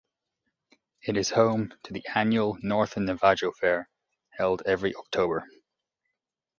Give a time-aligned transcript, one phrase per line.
[1.03, 3.87] It is home to the annual Northern Navajo Fair,
[4.31, 5.47] held every October.